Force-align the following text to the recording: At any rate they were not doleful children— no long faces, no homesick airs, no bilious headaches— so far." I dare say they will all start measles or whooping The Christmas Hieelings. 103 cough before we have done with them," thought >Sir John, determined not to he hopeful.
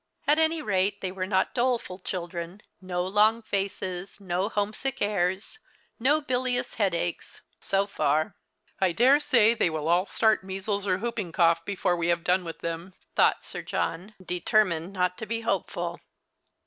At 0.25 0.39
any 0.39 0.63
rate 0.63 1.01
they 1.01 1.11
were 1.11 1.27
not 1.27 1.53
doleful 1.53 1.99
children— 1.99 2.63
no 2.91 3.05
long 3.05 3.43
faces, 3.43 4.19
no 4.19 4.49
homesick 4.49 4.99
airs, 4.99 5.59
no 5.99 6.19
bilious 6.21 6.73
headaches— 6.73 7.43
so 7.59 7.85
far." 7.85 8.35
I 8.81 8.93
dare 8.93 9.19
say 9.19 9.53
they 9.53 9.69
will 9.69 9.87
all 9.87 10.07
start 10.07 10.43
measles 10.43 10.87
or 10.87 10.97
whooping 10.97 11.27
The 11.27 11.33
Christmas 11.33 11.45
Hieelings. 11.45 11.83
103 11.83 11.83
cough 11.83 11.83
before 11.83 11.95
we 11.95 12.07
have 12.07 12.23
done 12.23 12.43
with 12.43 12.59
them," 12.61 12.93
thought 13.15 13.43
>Sir 13.45 13.61
John, 13.61 14.15
determined 14.19 14.91
not 14.91 15.19
to 15.19 15.27
he 15.27 15.41
hopeful. 15.41 15.99